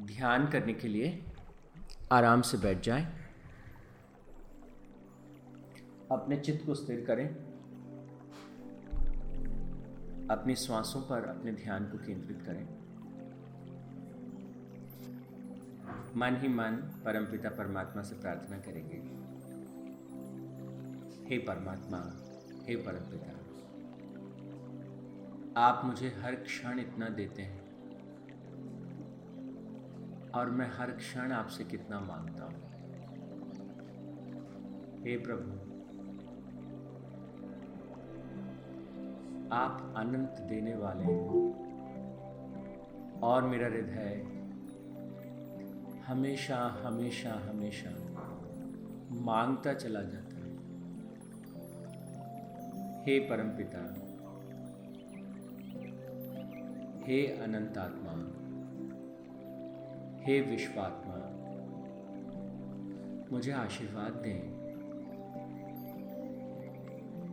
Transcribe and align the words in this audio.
ध्यान 0.00 0.48
करने 0.48 0.72
के 0.72 0.88
लिए 0.88 1.24
आराम 2.12 2.42
से 2.42 2.58
बैठ 2.58 2.80
जाएँ। 2.80 3.06
अपने 6.12 6.36
चित्त 6.36 6.66
को 6.66 6.74
स्थिर 6.74 7.04
करें। 7.04 7.28
अपनी 10.30 10.54
श्वासों 10.54 11.02
पर 11.02 11.24
अपने 11.24 11.52
ध्यान 11.52 11.84
को 11.84 11.98
केंद्रित 11.98 12.42
करें। 12.42 12.78
मन 16.16 16.36
ही 16.36 16.48
मन 16.48 16.72
परमपिता 16.76 17.48
परमात्मा 17.48 18.02
से 18.02 18.14
प्रार्थना 18.14 18.58
करेंगे। 18.58 19.18
हे 21.26 21.38
परमात्मा, 21.38 22.12
हे 22.66 22.76
परमपिता 22.76 23.38
आप 25.60 25.84
मुझे 25.84 26.08
हर 26.08 26.34
क्षण 26.34 26.80
इतना 26.80 27.08
देते 27.08 27.42
हैं। 27.42 27.67
और 30.38 30.50
मैं 30.50 30.70
हर 30.78 30.90
क्षण 30.90 31.32
आपसे 31.32 31.64
कितना 31.64 32.00
माँगता 32.00 32.44
हूँ। 32.44 32.60
हे 35.02 35.16
प्रभु, 35.16 35.50
आप 39.52 39.94
अनंत 39.96 40.40
देने 40.40 40.74
वाले 40.74 41.04
हैं 41.04 41.52
और 43.22 43.42
मेरा 43.42 43.66
हृदय 43.66 44.22
हमेशा 46.06 46.80
हमेशा 46.84 47.32
हमेशा 47.50 47.90
माँगता 49.10 49.74
चला 49.74 50.02
जाता 50.02 50.36
है। 50.36 50.52
हे 53.02 53.18
परमपिता, 53.20 53.82
हे 57.06 57.26
अनंत 57.26 57.78
आत्मा 57.78 58.37
हे 60.28 60.40
विश्वात्मा 60.40 61.14
मुझे 63.32 63.52
आशीर्वाद 63.52 64.12
दें 64.12 64.40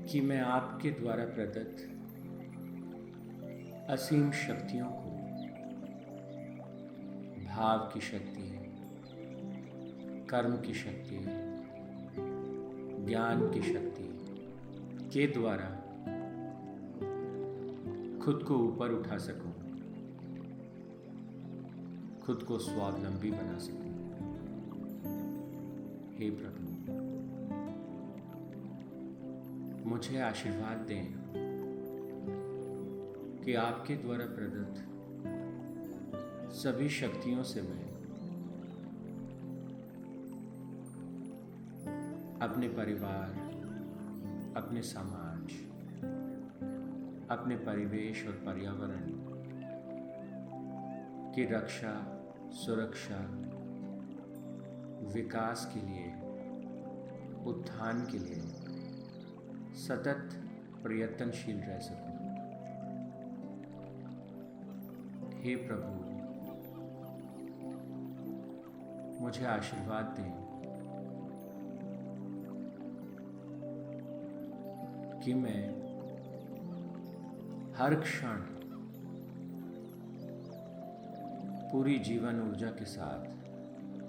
कि 0.05 0.21
मैं 0.21 0.39
आपके 0.41 0.89
द्वारा 0.89 1.25
प्रदत्त 1.25 1.83
असीम 3.89 4.31
शक्तियों 4.31 4.87
को 4.87 5.11
भाव 7.45 7.79
की 7.93 8.01
शक्ति 8.01 8.47
कर्म 10.29 10.57
की 10.57 10.73
शक्ति 10.73 11.19
ज्ञान 13.05 13.51
की 13.51 13.61
शक्ति 13.61 14.09
के 15.13 15.27
द्वारा 15.27 15.69
खुद 18.25 18.43
को 18.43 18.55
ऊपर 18.55 18.91
उठा 18.91 19.17
सकूँ, 19.17 19.53
खुद 22.25 22.43
को 22.43 22.57
स्वावलंबी 22.59 23.31
बना 23.31 23.57
सकूँ। 23.57 23.85
हे 26.17 26.29
प्रभु, 26.29 26.65
मुझे 29.89 30.19
आशीर्वाद 30.19 30.77
दें 30.77 31.05
कि 33.43 33.53
आपके 33.53 33.95
द्वारा 33.95 34.25
प्रदत्त 34.25 34.81
सभी 36.53 36.89
शक्तियों 36.89 37.43
से 37.43 37.61
मैं 37.61 37.85
अपने 42.41 42.67
परिवार, 42.67 43.29
अपने 44.57 44.81
समाज, 44.81 45.53
अपने 47.29 47.55
परिवेश 47.55 48.27
और 48.27 48.33
पर्यावरण 48.33 49.34
की 51.35 51.45
रक्षा, 51.45 52.21
सुरक्षा, 52.51 53.17
विकास 55.13 55.71
के 55.73 55.79
लिए, 55.87 56.05
उत्थान 57.45 58.07
के 58.11 58.17
लिए 58.17 58.41
सतत 59.75 60.29
प्रयत्नशील 60.83 61.59
रह 61.59 61.79
सकूँ। 61.79 62.15
हे 65.41 65.55
प्रभु, 65.55 66.05
मुझे 69.23 69.45
आशीर्वाद 69.45 70.05
दें 70.05 70.31
कि 75.23 75.33
मैं 75.33 75.69
हर 77.77 77.95
क्षण 77.95 78.54
पूरी 81.75 81.99
जीवन 81.99 82.49
ऊर्जा 82.49 82.67
के 82.67 82.85
साथ, 82.85 83.25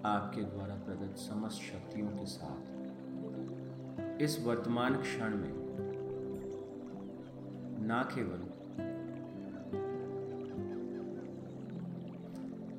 आपके 0.06 0.43
द्वारा 0.43 0.75
प्रदत्त 0.75 1.16
समस्त 1.16 1.62
शक्तियों 1.62 2.09
के 2.09 2.27
साथ, 2.27 4.22
इस 4.22 4.47
वर्तमान 4.47 4.97
क्षण 4.97 5.34
में, 5.37 5.53
ना 7.87 8.03
केवल 8.03 8.38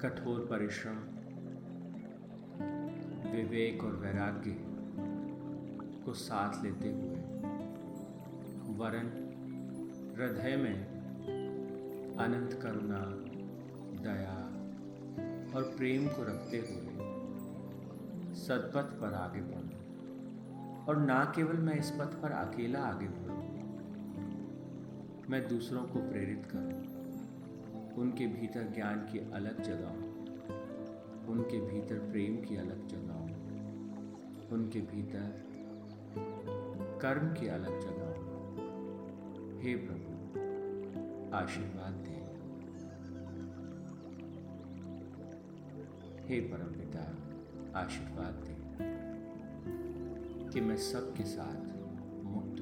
कठोर 0.01 0.47
परिश्रम, 0.51 0.95
विवेक 3.31 3.83
और 3.83 3.95
वैराग्य 3.95 4.55
को 6.05 6.13
साथ 6.13 6.63
लेते 6.63 6.89
हुए, 6.89 7.15
वरन 8.77 9.07
हृदय 10.17 10.57
में 10.57 10.85
अनंत 12.19 12.53
करुणा, 12.53 13.01
दया 14.03 14.46
और 15.57 15.63
प्रेम 15.77 16.07
को 16.07 16.23
रखते 16.23 16.57
हुए 16.57 18.33
सदपथ 18.35 18.89
पर 19.01 19.13
आगे 19.13 19.41
बढ़ूं। 19.41 20.85
और 20.85 20.97
ना 20.97 21.23
केवल 21.35 21.57
मैं 21.57 21.75
इस 21.79 21.89
पथ 21.91 22.11
पर 22.21 22.31
अकेला 22.31 22.79
आगे 22.79 23.07
बढ़ूं, 23.07 23.37
मैं 25.29 25.47
दूसरों 25.47 25.83
को 25.83 25.99
प्रेरित 25.99 26.45
करूँ। 26.45 26.83
उनके 27.95 28.27
भीतर 28.27 28.71
ज्ञान 28.75 28.99
की 28.99 29.19
अलग 29.31 29.61
जगह 29.61 29.93
उनके 31.31 31.59
भीतर 31.61 31.99
प्रेम 32.11 32.35
की 32.37 32.55
अलग 32.55 32.87
जगह 32.87 34.55
उनके 34.55 34.81
भीतर 34.81 35.33
कर्म 37.01 37.33
की 37.33 37.47
अलग 37.47 37.79
जगह 37.79 38.13
हे 39.61 39.75
प्रभु, 39.75 40.13
आशीर्वाद 41.35 41.93
दे। 41.93 42.16
हे 46.27 46.39
परम 46.39 46.71
पिता 46.79 47.03
आशीर्वाद 47.79 48.33
दे 48.33 48.55
कि 50.51 50.61
मैं 50.61 50.77
सबके 50.77 51.23
साथ 51.23 51.77
मुक्त 52.23 52.57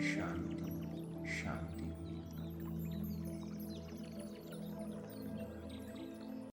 शांति 0.00 0.66
शांति। 1.28 1.77